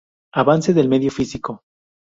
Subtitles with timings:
[0.33, 1.61] Avance del medio físico.